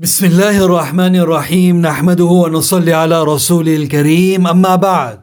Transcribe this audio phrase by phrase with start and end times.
[0.00, 5.20] بسم الله الرحمن الرحيم نحمده ونصلي على رسول الكريم اما بعد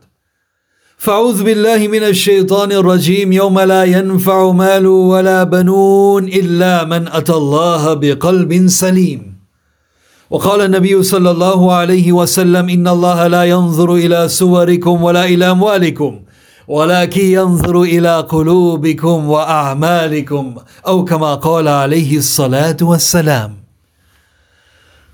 [0.98, 7.94] فاعوذ بالله من الشيطان الرجيم يوم لا ينفع مال ولا بنون الا من اتى الله
[7.94, 9.38] بقلب سليم
[10.30, 16.20] وقال النبي صلى الله عليه وسلم ان الله لا ينظر إلى صوركم ولا إلى اموالكم
[16.68, 20.56] ولكن ينظر إلى قلوبكم واعمالكم
[20.88, 23.57] أو كما قال عليه الصلاه والسلام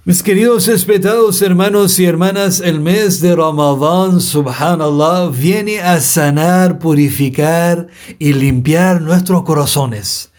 [0.06, 7.88] Mis queridos respetados hermanos y hermanas, el mes de Ramadán, subhanallah, viene a sanar, purificar
[8.20, 10.30] y limpiar nuestros corazones.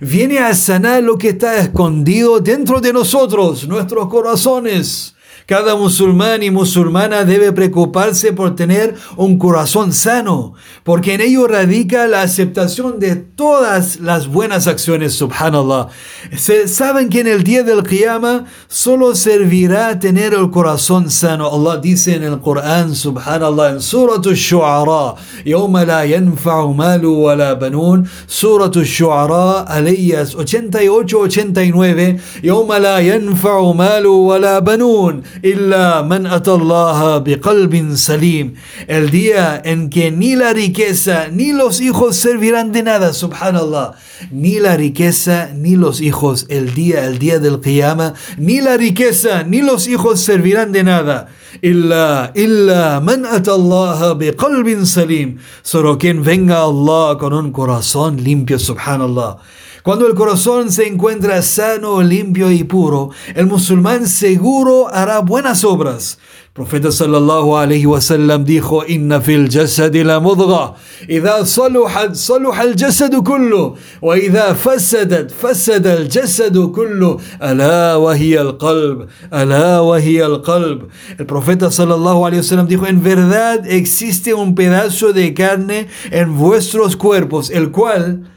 [0.00, 5.14] Viene a sanar lo que está escondido dentro de nosotros, nuestros corazones.
[5.47, 12.05] Cada musulmán y musulmana debe preocuparse por tener un corazón sano, porque en ello radica
[12.05, 15.87] la aceptación de todas las buenas acciones, subhanallah.
[16.35, 21.47] Se, saben que en el día del Qiyamah solo servirá tener el corazón sano.
[21.49, 25.15] Allah dice en el Corán, subhanallah, en Surah Al-Shu'ara,
[25.45, 34.59] يوم لا ينفع مال ولا بنون, Surah Al-Shu'ara, aleyas 88-89, يوم لا ينفع مال ولا
[34.59, 38.54] بنون illa man atallaha biqalbin salim.
[38.86, 43.92] El día en que ni la riqueza ni los hijos servirán de nada, subhanallah.
[44.30, 49.42] Ni la riqueza ni los hijos, el día, el día del Qiyamah, ni la riqueza
[49.42, 51.28] ni los hijos servirán de nada.
[51.60, 55.38] Illa, illa man atallaha biqalbin salim.
[55.62, 59.38] Solo quien venga a Allah con un corazón limpio, subhanallah.
[59.82, 66.18] Cuando el corazón se encuentra sano, limpio y puro, el musulmán seguro hará buenas obras.
[66.46, 70.74] El profeta sallallahu alayhi wasallam dijo: Inna fil jasad la mudga,
[71.08, 78.14] idha saluhat saluha al jasad kullu, wa idha fasadat fasada al jasad kullu, ala wa
[78.16, 80.90] hiya al qalb, ala wa hiya al qalb.
[81.18, 86.94] El profeta sallallahu alayhi wasallam dijo: En verdad existe un pedazo de carne en vuestros
[86.96, 88.28] cuerpos, el cual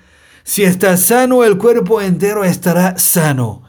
[0.46, 3.64] si está sano, el cuerpo entero estará sano.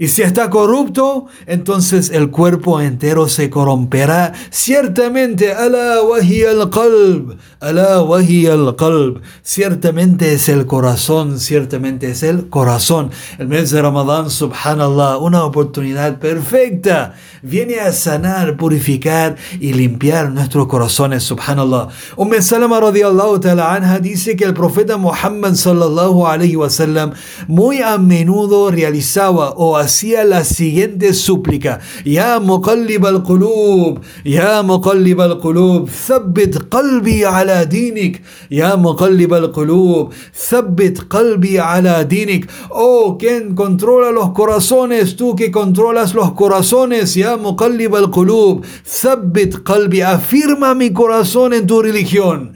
[0.00, 4.32] Y si está corrupto, entonces el cuerpo entero se corromperá.
[4.48, 9.20] Ciertamente, ala wahi al qalb, ala wahi al qalb.
[9.42, 13.10] Ciertamente es el corazón, ciertamente es el corazón.
[13.38, 17.14] El mes de Ramadán, subhanallah, una oportunidad perfecta.
[17.42, 21.88] Viene a sanar, purificar y limpiar nuestros corazones, subhanallah.
[22.16, 27.14] Umm Salama radiallahu ta'ala anha dice que el profeta Muhammad sallallahu alayhi wa sallam
[27.48, 29.87] muy a menudo realizaba o hacía
[30.24, 39.32] la siguiente súplica: Ya muqallib al-qulub, Ya muqallib al-qulub, thabbit qalbi ala dinik, Ya muqallib
[39.34, 40.12] al-qulub,
[40.50, 42.48] thabbit qalbi ala dinik.
[42.70, 48.64] Oh, quien controla los corazones, tú que controlas los corazones, Ya muqallib al-qulub,
[49.02, 52.52] thabbit qalbi, afirma mi corazón en tu religión.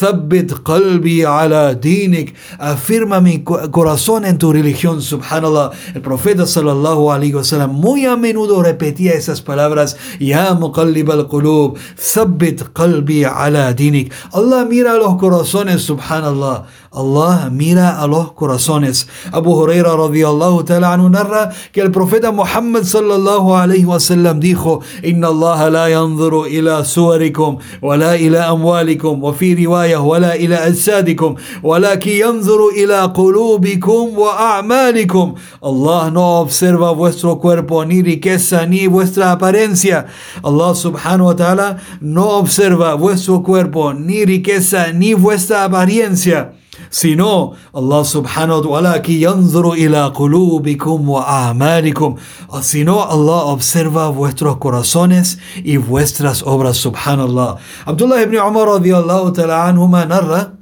[0.00, 5.70] Thabbit qalbi ala dinik, afirma mi corazón en tu religión, subhanallah.
[5.94, 12.72] El profeta sallallahu alaihi wasallam muy a menudo repetía esas palabras, Ya muqallib al-qulub, thabbit
[12.72, 14.12] qalbi ala dinik.
[14.32, 16.66] Allah mira los corazones, subhanallah.
[16.96, 19.06] Allah mira a los corazones.
[19.32, 25.28] Abu Huraira radiyallahu ta'ala anhu narra que el profeta Muhammad sallallahu alaihi wasallam dijo, Inna
[25.28, 32.68] Allah la yanzuru ila suwarikum, ولا إلى أموالكم وفي رواية ولا إلى أجسادكم ولكن ينظر
[32.68, 40.06] إلى قلوبكم وأعمالكم Allah no observa vuestro cuerpo ni riqueza ni vuestra apariencia
[40.42, 46.52] Allah subhanahu wa ta'ala no observa vuestro cuerpo ni riqueza ni vuestra apariencia
[46.96, 52.16] sino Allah subhanahu wa ta'ala que yanzuru ila qulubikum wa a'malikum
[52.62, 60.06] sino Allah observa vuestros corazones y vuestras obras subhanallah Abdullah ibn Umar radiyallahu ta'ala anhuma
[60.08, 60.56] narra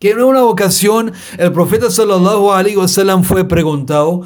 [0.00, 4.24] que en una ocasión el profeta sallallahu alaihi wasallam fue preguntado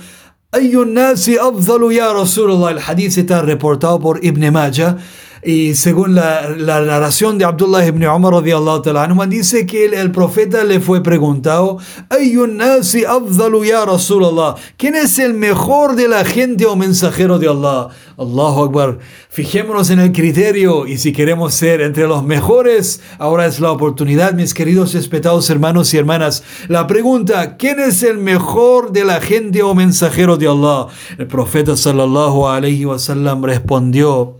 [0.52, 4.98] Ayun nasi afdalu ya Rasulullah el hadith está reportado por Ibn Majah
[5.44, 10.62] y según la, la, narración de Abdullah ibn Umar radiallahu dice que el, el, profeta
[10.62, 11.78] le fue preguntado,
[12.10, 17.88] ya Rasulallah, ¿quién es el mejor de la gente o mensajero de Allah?
[18.16, 18.98] Allahu Akbar.
[19.30, 24.34] Fijémonos en el criterio y si queremos ser entre los mejores, ahora es la oportunidad,
[24.34, 26.44] mis queridos respetados hermanos y hermanas.
[26.68, 30.86] La pregunta, ¿quién es el mejor de la gente o mensajero de Allah?
[31.18, 34.38] El profeta sallallahu alayhi wa sallam respondió,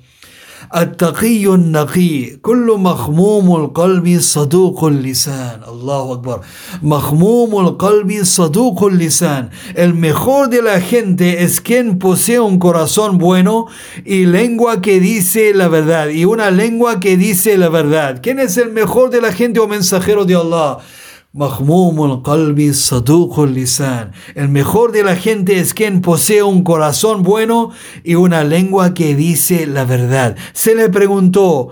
[0.76, 6.42] التقي النقي كل مخموم القلب صدوق اللسان الله أكبر
[6.84, 13.68] مخموم القلب صدوق اللسان el mejor de la gente es quien posee un corazón bueno
[14.06, 18.58] y lengua que dice la verdad y una lengua que dice la verdad ¿quién es
[18.58, 20.78] el mejor de la gente o mensajero de Allah?
[21.35, 24.13] Qalbi saduqul lisan.
[24.35, 27.71] El mejor de la gente es quien posee un corazón bueno
[28.05, 30.37] y una lengua que dice la verdad.
[30.53, 31.71] Se le preguntó,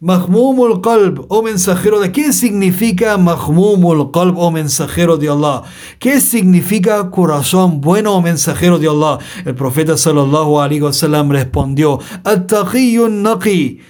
[0.00, 5.62] Mahmumul qalb, oh mensajero de qué significa Mahmumul qalb, oh mensajero de Allah.
[6.00, 9.18] ¿Qué significa corazón bueno, oh mensajero de Allah?
[9.44, 13.80] El profeta sallallahu alaihi wasallam respondió, At-taqiyyun naqi.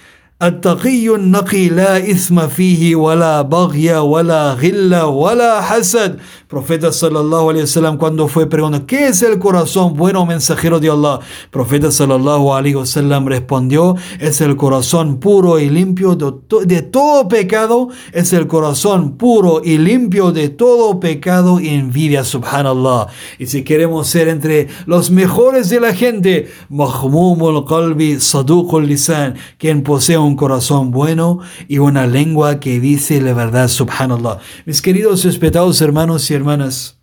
[0.42, 6.18] التقي النقي لا إثم فيه ولا بغي ولا غل ولا حسد
[6.54, 11.18] Profeta sallallahu alaihi wasallam cuando fue preguntado, ¿qué es el corazón bueno mensajero de Allah?
[11.50, 18.32] Profeta sallallahu alaihi wasallam respondió, es el corazón puro y limpio de, todo pecado, es
[18.32, 23.08] el corazón puro y limpio de todo pecado y envidia, subhanallah.
[23.40, 29.82] Y si queremos ser entre los mejores de la gente, mahmumul qalbi saduqul lisan, quien
[29.82, 34.39] posee un corazón bueno y una lengua que dice la verdad, subhanallah.
[34.65, 36.99] Mis queridos respetados hermanos y hermanas,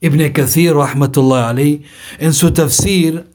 [0.00, 1.82] Ibn Kathir, rahmatullah alayhi,
[2.18, 3.26] en su tafsir,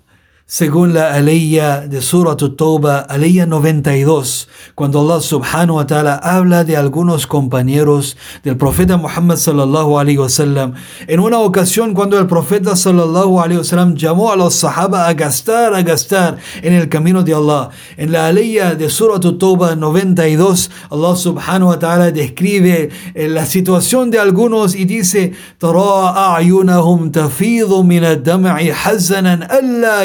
[0.50, 4.46] según la aleya de Surah Tawbah, aleya 92,
[4.76, 10.74] cuando Allah subhanahu wa ta'ala habla de algunos compañeros del profeta Muhammad sallallahu alaihi wasallam,
[11.08, 15.74] en una ocasión cuando el profeta sallallahu alaihi wasallam llamó a los sahaba a gastar,
[15.74, 17.70] a gastar en el camino de Allah.
[17.96, 24.12] En la aleya de Surah Tawbah 92, Allah subhanahu wa ta'ala describe eh, la situación
[24.12, 30.04] de algunos y dice, ترى أعينهم تفيض من الدمع حزنا ألا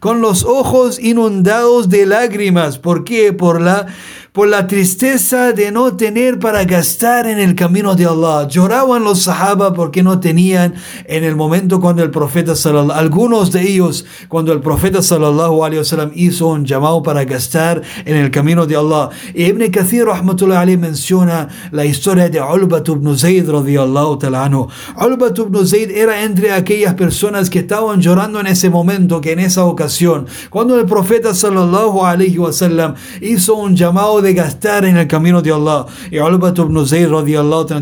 [0.00, 2.78] con los ojos inundados de lágrimas.
[2.78, 3.32] ¿Por qué?
[3.32, 3.86] Por la
[4.36, 8.46] por la tristeza de no tener para gastar en el camino de Allah.
[8.46, 10.74] Lloraban los sahaba porque no tenían
[11.06, 15.78] en el momento cuando el profeta sallallahu algunos de ellos cuando el profeta sallallahu alaihi
[15.78, 19.08] wasallam hizo un llamado para gastar en el camino de Allah.
[19.32, 24.68] Y Ibn Kathir rahmatullah alayhi menciona la historia de Ulbat ibn Zayd radiyallahu ta'ala anhu.
[25.00, 29.38] Ulbat ibn Zayd era entre aquellas personas que estaban llorando en ese momento, que en
[29.38, 35.06] esa ocasión, cuando el profeta sallallahu alaihi wasallam hizo un llamado de gastar en el
[35.06, 35.86] camino de Allah.
[36.10, 37.08] Y Ulbat ibn Zayd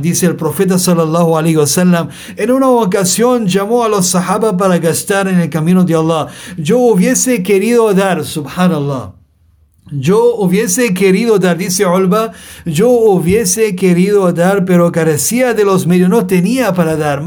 [0.00, 5.28] dice el profeta sallallahu alaihi wasallam en una ocasión llamó a los sahaba para gastar
[5.28, 6.28] en el camino de Allah.
[6.56, 9.13] Yo hubiese querido dar, subhanallah.
[9.96, 12.32] Yo hubiese querido dar, dice Olba,
[12.64, 17.22] yo hubiese querido dar, pero carecía de los medios, no tenía para dar.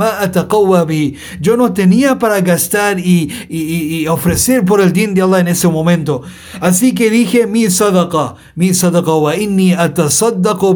[1.40, 5.68] Yo no tenía para gastar y, y, ofrecer por el din de Allah en ese
[5.68, 6.24] momento.
[6.60, 10.76] Así que dije, mi sadaqa, mi sadaqa, wa inni atasaddaqu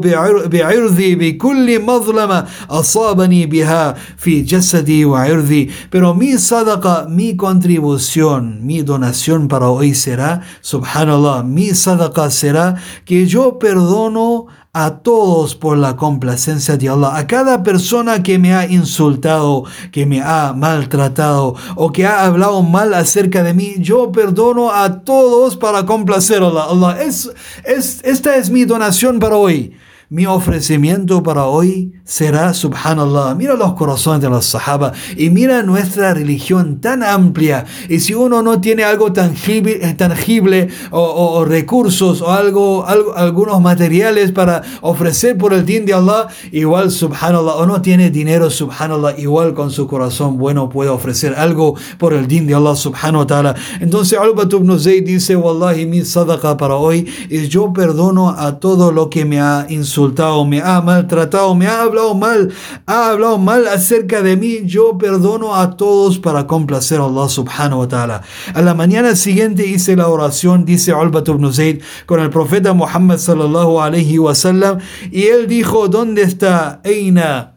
[0.50, 5.70] bi'irdi bi kulli madlama asabani biha fi jasadi wa irdi.
[5.90, 12.76] Pero mi sadaqa, mi contribución, mi donación para hoy será, subhanallah, mi sadaqa será
[13.06, 18.54] que yo perdono a todos por la complacencia de Allah, a cada persona que me
[18.54, 24.12] ha insultado, que me ha maltratado o que ha hablado mal acerca de mí, yo
[24.12, 26.68] perdono a todos para complacer a Allah.
[26.70, 27.30] Allah es,
[27.66, 29.76] es, esta es mi donación para hoy.
[30.14, 36.14] Mi ofrecimiento para hoy será, subhanallah, mira los corazones de los sahaba y mira nuestra
[36.14, 37.64] religión tan amplia.
[37.88, 44.34] Y si uno no tiene algo tangible, eh, tangible o, recursos o algo, algunos materiales
[44.34, 49.54] para ofrecer por el din de Allah, igual, subhanallah, o no tiene dinero, subhanallah, igual
[49.54, 53.56] con su corazón bueno puede ofrecer algo por el din de Allah, subhanahu wa ta'ala.
[53.80, 58.92] Entonces, Al-Bat ibn Zayd dice, Wallahi, mi sadaqa para hoy y yo perdono a todo
[58.92, 60.01] lo que me ha insultado
[60.46, 62.52] me ha maltratado, me ha hablado mal,
[62.86, 67.80] ha hablado mal acerca de mí, yo perdono a todos para complacer a Allah subhanahu
[67.80, 68.22] wa ta'ala.
[68.54, 73.18] A la mañana siguiente hice la oración, dice Ulbat ibn Zayd, con el profeta Muhammad
[73.18, 74.80] sallallahu alayhi wa sallam,
[75.12, 76.82] y él dijo, ¿dónde está?
[76.84, 77.54] Eina,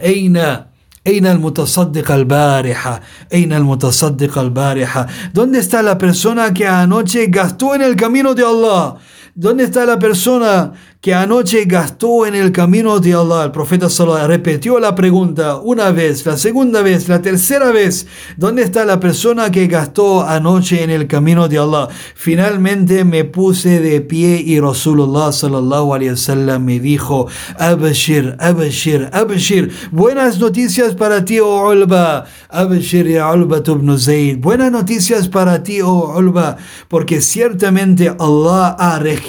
[0.00, 0.68] Eina.
[1.06, 3.00] Eina al-mutasaddiq al-bariha.
[3.30, 5.06] Eina al-mutasaddiq al-bariha.
[5.32, 8.96] ¿Dónde está la persona que anoche gastó en el camino de Allah?
[9.38, 13.44] ¿Dónde está la persona que anoche gastó en el camino de Allah?
[13.44, 18.06] El profeta Salah repitió la pregunta una vez, la segunda vez, la tercera vez.
[18.38, 21.88] ¿Dónde está la persona que gastó anoche en el camino de Allah?
[22.14, 27.28] Finalmente me puse de pie y Rasulullah sallallahu alayhi wasallam me dijo,
[27.58, 34.72] Abashir, Abashir, Abashir, buenas noticias para ti, oh Ulba, Abashir ya Ulba ibn Zayd, buenas
[34.72, 36.56] noticias para ti, oh Ulba,
[36.88, 39.25] porque ciertamente Allah ha registrado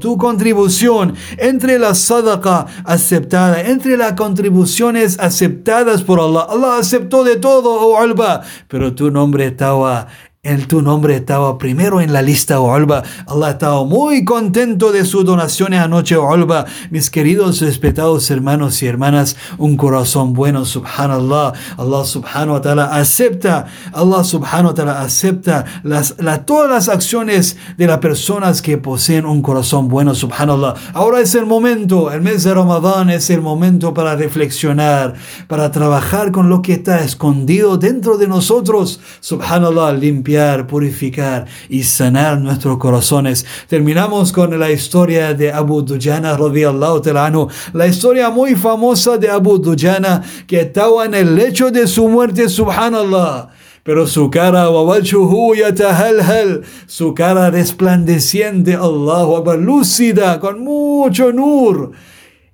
[0.00, 6.46] tu contribución entre la sadaqa aceptada, entre las contribuciones aceptadas por Allah.
[6.48, 10.08] Allah aceptó de todo, oh Alba, pero tu nombre estaba
[10.42, 13.02] en tu nombre estaba primero en la lista, oh Alba.
[13.26, 16.64] Allah estaba muy contento de sus donaciones anoche, oh Alba.
[16.90, 21.52] Mis queridos, respetados hermanos y hermanas, un corazón bueno, subhanallah.
[21.76, 26.16] Allah subhanahu wa ta'ala acepta, Allah subhanahu wa ta'ala acepta las,
[26.46, 30.72] todas las acciones de las personas que poseen un corazón bueno, subhanallah.
[30.94, 35.12] Ahora es el momento, el mes de Ramadán es el momento para reflexionar,
[35.48, 40.29] para trabajar con lo que está escondido dentro de nosotros, subhanallah, limpia
[40.66, 43.44] purificar y sanar nuestros corazones.
[43.68, 46.36] Terminamos con la historia de Abu Dujana
[47.72, 52.48] la historia muy famosa de Abu Dujana que estaba en el lecho de su muerte,
[52.48, 53.48] subhanallah
[53.82, 54.68] pero su cara,
[56.86, 61.92] su cara resplandeciente, Allah, lúcida, con mucho nur.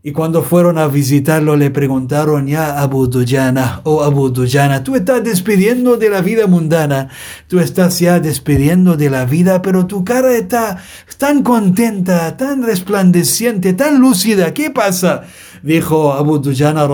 [0.06, 5.24] Y cuando fueron a visitarlo le preguntaron ya Abu Dujana, oh Abu Dujana, tú estás
[5.24, 7.08] despidiendo de la vida mundana,
[7.48, 10.78] tú estás ya despidiendo de la vida, pero tu cara está
[11.18, 15.24] tan contenta, tan resplandeciente, tan lúcida, ¿qué pasa?
[15.64, 16.86] Dijo Abu Dujana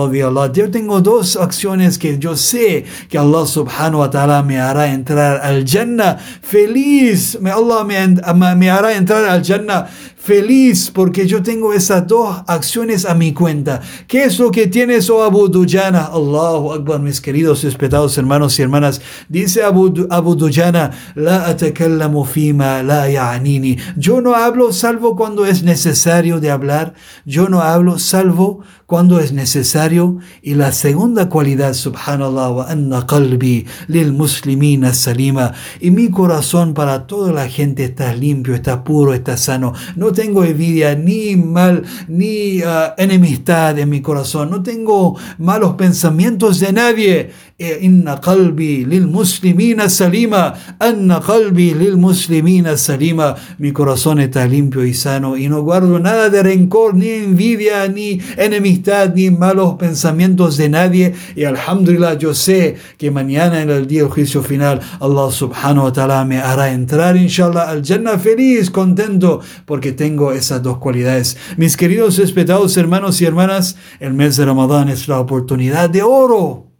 [0.51, 5.39] yo tengo dos acciones que yo sé que Allah subhanahu wa ta'ala me hará entrar
[5.43, 9.87] al Jannah feliz, Allah me, me hará entrar al Jannah
[10.23, 13.81] feliz porque yo tengo esas dos acciones a mi cuenta.
[14.07, 16.05] ¿Qué es lo que tienes, oh Abu Dujana?
[16.05, 19.01] Allahu Akbar, mis queridos respetados hermanos y hermanas.
[19.27, 23.77] Dice Abu, Abu Dujana, la atakallamu fima la ya'nini.
[23.97, 26.93] Yo no hablo salvo cuando es necesario de hablar.
[27.25, 28.61] Yo no hablo salvo
[28.93, 30.19] cuando es necesario.
[30.43, 35.53] Y la segunda cualidad, subhanallah, wa anna qalbi lil muslimina salima.
[35.79, 39.73] Y mi corazón para toda la gente está limpio, está puro, está sano.
[39.95, 44.51] No tengo envidia, ni mal, ni uh, enemistad en mi corazón.
[44.51, 47.31] No tengo malos pensamientos de nadie.
[47.57, 50.53] E inna qalbi lil muslimina salima.
[50.79, 53.35] Anna qalbi lil muslimina salima.
[53.57, 58.19] Mi corazón está limpio y sano y no guardo nada de rencor, ni envidia, ni
[58.37, 58.82] enemistad,
[59.15, 61.13] ni malos pensamientos de nadie.
[61.35, 65.93] Y alhamdulillah, yo sé que mañana en el día del juicio final, Allah subhanahu wa
[65.93, 71.37] ta'ala me hará entrar, inshallah, al Jannah feliz, contento, porque tengo esas dos cualidades.
[71.57, 76.72] Mis queridos respetados hermanos y hermanas, el mes de Ramadán es la oportunidad de oro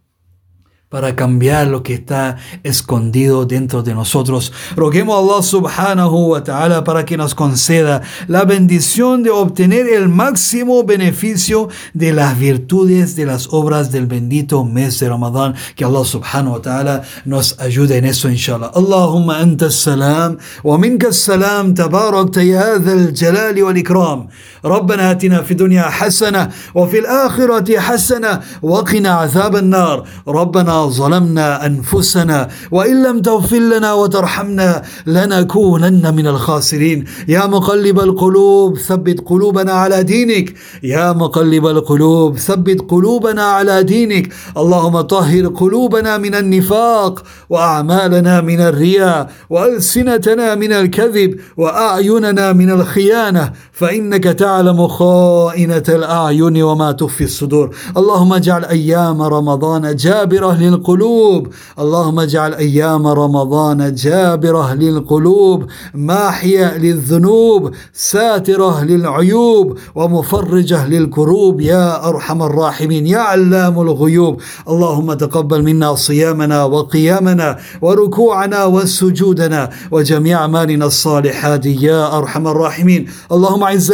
[0.93, 4.53] para cambiar lo que está escondido dentro de nosotros.
[4.75, 10.07] Roguemos a Allah subhanahu wa ta'ala para que nos conceda la bendición de obtener el
[10.07, 15.55] máximo beneficio de las virtudes de las obras del bendito mes de Ramadán.
[15.75, 18.69] Que Allah subhanahu wa ta'ala nos ayude en eso, inshallah.
[18.75, 22.77] Allahumma anta salam wa minka salam tabarak ya
[23.11, 24.27] jalali wal ikram.
[24.65, 30.07] ربنا آتنا في الدنيا حسنة وفي الآخرة حسنة وقنا عذاب النار.
[30.27, 37.05] ربنا ظلمنا أنفسنا وإن لم تغفر لنا وترحمنا لنكونن من الخاسرين.
[37.27, 40.53] يا مقلب القلوب ثبت قلوبنا على دينك.
[40.83, 44.33] يا مقلب القلوب ثبت قلوبنا على دينك.
[44.57, 53.51] اللهم طهر قلوبنا من النفاق وأعمالنا من الرياء وألسنتنا من الكذب وأعيننا من الخيانة.
[53.71, 54.52] فإنك تعلم
[54.87, 57.75] خائنة الأعين وما تخفي الصدور.
[57.97, 61.47] اللهم اجعل أيام رمضان جابرة للقلوب.
[61.79, 65.65] اللهم اجعل أيام رمضان جابرة للقلوب.
[65.93, 71.61] ماحية للذنوب ساترة للعيوب ومفرجة للكروب.
[71.61, 74.41] يا أرحم الراحمين يا علام الغيوب.
[74.67, 81.65] اللهم تقبل منا صيامنا وقيامنا وركوعنا وسجودنا وجميع أعمالنا الصالحات.
[81.65, 83.91] يا أرحم الراحمين اللهم أعز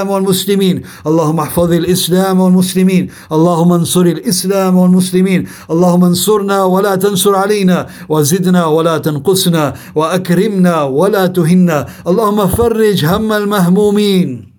[0.00, 0.82] الإسلام والمسلمين.
[1.06, 3.08] اللهم احفظ الإسلام والمسلمين.
[3.32, 5.46] اللهم انصر الإسلام والمسلمين.
[5.70, 7.86] اللهم انصر انصرنا ولا تنصر علينا.
[8.08, 9.74] وزدنا ولا تنقصنا.
[9.94, 11.86] وأكرمنا ولا تهنا.
[12.08, 14.49] اللهم فرج هم المهمومين.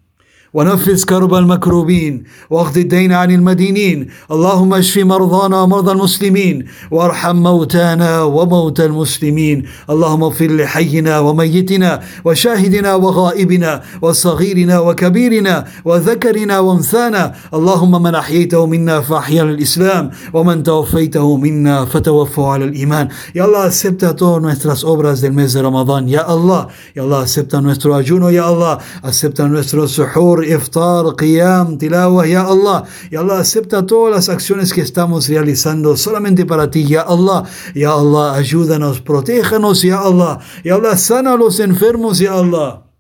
[0.54, 4.08] ونفس كرب المكروبين واقض الدين عن المدينين.
[4.32, 9.64] اللهم اشف مرضانا ومرضى المسلمين وارحم موتانا وموتى المسلمين.
[9.90, 17.34] اللهم اغفر لحينا وميتنا وشاهدنا وغائبنا وصغيرنا وكبيرنا وذكرنا وانثانا.
[17.54, 23.08] اللهم من أحييته منا فأحيا الاسلام ومن توفيته منا فتوفوا على الإيمان.
[23.36, 27.62] يا الله acepta todas nuestras obras del mes de Ramadán ya Allah ya Allah acepta
[27.62, 32.84] nuestro ayuno ya Allah acepta nuestro suhur iftar, qiyam, tilawah, ya Allah.
[33.10, 37.46] Ya Allah, acepta todas las acciones que estamos realizando solamente para ti, ya Allah.
[37.74, 40.40] Ya Allah, ayúdanos, protéjanos, ya Allah.
[40.64, 42.91] Ya Allah, sana a los enfermos, ya Allah.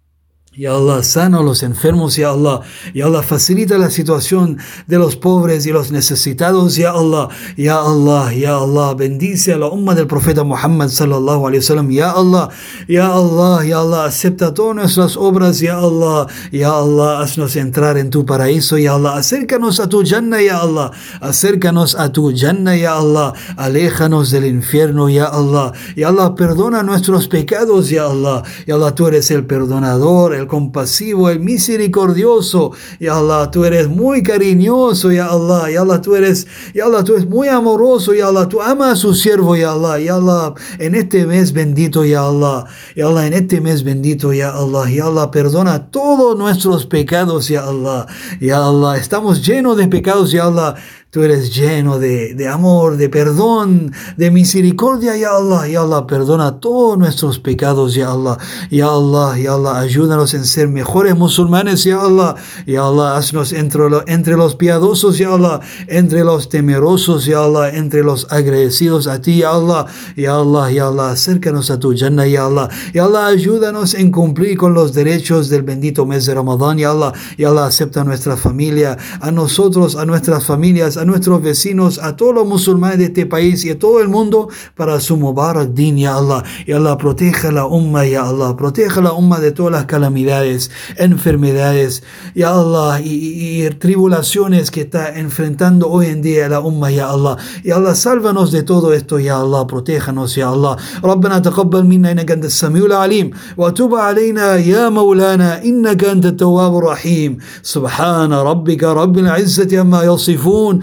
[0.54, 2.60] Ya Allah, sana a los enfermos, Ya Allah.
[2.94, 7.30] Ya Allah, facilita la situación de los pobres y los necesitados, Ya Allah.
[7.56, 12.12] Ya Allah, Ya Allah, bendice a la umma del profeta Muhammad sallallahu alayhi wasallam, Ya
[12.12, 12.50] Allah.
[12.90, 16.28] Ya Allah, Ya Allah, acepta todas nuestras obras, Ya Allah.
[16.52, 19.16] Ya Allah, haznos entrar en tu paraíso, Ya Allah.
[19.16, 20.92] Acércanos a tu Jannah, Ya Allah.
[21.22, 23.32] Acércanos a tu Jannah, Ya Allah.
[23.56, 25.72] Aléjanos del infierno, Ya Allah.
[25.96, 28.44] Ya Allah, perdona nuestros pecados, Ya Allah.
[28.68, 32.74] Ya Allah, tú eres el perdonador, el compasivo, el misericordioso.
[33.00, 35.72] Ya Allah, tú eres muy cariñoso, Ya Allah.
[35.72, 38.50] Ya Allah, tú eres, Ya Allah, tú eres muy amoroso, Ya Allah.
[38.50, 39.98] Tú amas a su siervo, Ya Allah.
[39.98, 42.66] Ya Allah, en este mes bendito, Ya Allah.
[42.98, 44.90] Ya Allah, en este mes bendito, Ya Allah.
[44.92, 48.08] Ya Allah, perdona todos nuestros pecados, Ya Allah.
[48.42, 50.76] Ya Allah, estamos llenos de pecados, Ya Allah.
[51.12, 55.68] Tú eres lleno de, de, amor, de perdón, de misericordia, ya Allah.
[55.68, 58.38] Ya Allah, perdona todos nuestros pecados, ya Allah.
[58.70, 62.36] Ya Allah, ya Allah, ayúdanos en ser mejores musulmanes, ya Allah.
[62.66, 65.60] Ya Allah, haznos entre, entre los piadosos, ya Allah.
[65.88, 67.76] Entre los temerosos, ya Allah.
[67.76, 69.88] Entre los agradecidos a ti, ya Allah.
[70.16, 72.70] Ya Allah, ya Allah, acércanos a tu Jannah, ya Allah.
[72.94, 77.12] Ya Allah, ayúdanos en cumplir con los derechos del bendito mes de Ramadán, ya Allah.
[77.38, 82.17] Ya Allah, acepta a nuestra familia, a nosotros, a nuestras familias, a nuestros vecinos, a
[82.17, 85.99] todos los musulmanes de este país y a todo el mundo para su Mubarak Din,
[85.99, 86.45] ya Allah.
[86.67, 88.57] Y Allah proteja la umma, ya Allah.
[88.57, 92.03] Proteja la umma de todas las calamidades, enfermedades,
[92.35, 97.37] ya Allah, y, tribulaciones que está enfrentando hoy en día la umma, ya Allah.
[97.65, 99.67] Y Allah, sálvanos de todo esto, ya Allah.
[99.67, 100.77] Protéjanos, ya Allah.
[101.05, 107.39] ربنا تقبل منا انك انت السميع العليم وتب علينا يا مولانا انك انت التواب الرحيم
[107.63, 110.81] سبحان ربك رب العزه عما يصفون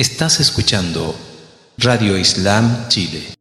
[0.00, 1.14] Estás escuchando
[1.76, 3.39] Radio Islam Chile.